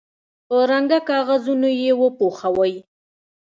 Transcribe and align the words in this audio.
په 0.47 0.57
رنګه 0.71 0.99
کاغذونو 1.09 1.69
یې 1.81 1.91
وپوښوئ. 2.01 2.75